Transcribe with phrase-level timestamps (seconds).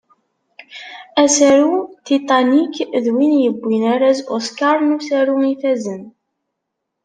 [1.23, 1.73] Asaru
[2.05, 6.03] Titanic d win yewwin arraz Oscar n usaru ifazen.